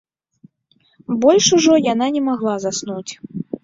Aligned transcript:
Больш 1.25 1.47
ужо 1.59 1.73
яна 1.93 2.11
не 2.19 2.27
магла 2.33 2.61
заснуць. 2.69 3.09